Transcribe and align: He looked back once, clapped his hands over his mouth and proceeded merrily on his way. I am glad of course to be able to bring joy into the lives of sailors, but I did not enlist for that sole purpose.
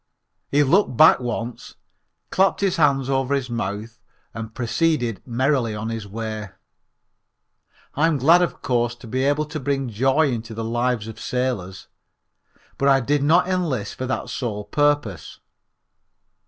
He 0.49 0.63
looked 0.63 0.97
back 0.97 1.19
once, 1.19 1.75
clapped 2.31 2.61
his 2.61 2.77
hands 2.77 3.07
over 3.07 3.35
his 3.35 3.51
mouth 3.51 3.99
and 4.33 4.51
proceeded 4.51 5.21
merrily 5.27 5.75
on 5.75 5.89
his 5.89 6.07
way. 6.07 6.49
I 7.93 8.07
am 8.07 8.17
glad 8.17 8.41
of 8.41 8.63
course 8.63 8.95
to 8.95 9.05
be 9.05 9.23
able 9.25 9.45
to 9.45 9.59
bring 9.59 9.89
joy 9.89 10.29
into 10.31 10.55
the 10.55 10.63
lives 10.63 11.07
of 11.07 11.19
sailors, 11.19 11.87
but 12.79 12.89
I 12.89 12.99
did 12.99 13.21
not 13.21 13.47
enlist 13.47 13.93
for 13.93 14.07
that 14.07 14.29
sole 14.31 14.63
purpose. 14.65 15.39